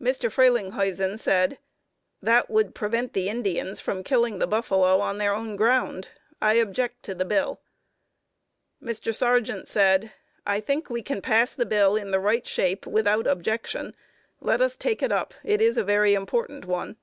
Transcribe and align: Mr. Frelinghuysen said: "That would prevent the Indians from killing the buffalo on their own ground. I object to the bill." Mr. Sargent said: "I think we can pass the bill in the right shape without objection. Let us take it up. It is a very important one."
Mr. 0.00 0.30
Frelinghuysen 0.30 1.18
said: 1.18 1.58
"That 2.22 2.48
would 2.48 2.72
prevent 2.72 3.14
the 3.14 3.28
Indians 3.28 3.80
from 3.80 4.04
killing 4.04 4.38
the 4.38 4.46
buffalo 4.46 5.00
on 5.00 5.18
their 5.18 5.34
own 5.34 5.56
ground. 5.56 6.06
I 6.40 6.52
object 6.54 7.02
to 7.02 7.16
the 7.16 7.24
bill." 7.24 7.60
Mr. 8.80 9.12
Sargent 9.12 9.66
said: 9.66 10.12
"I 10.46 10.60
think 10.60 10.88
we 10.88 11.02
can 11.02 11.20
pass 11.20 11.52
the 11.52 11.66
bill 11.66 11.96
in 11.96 12.12
the 12.12 12.20
right 12.20 12.46
shape 12.46 12.86
without 12.86 13.26
objection. 13.26 13.96
Let 14.40 14.60
us 14.60 14.76
take 14.76 15.02
it 15.02 15.10
up. 15.10 15.34
It 15.42 15.60
is 15.60 15.76
a 15.76 15.82
very 15.82 16.14
important 16.14 16.64
one." 16.66 16.98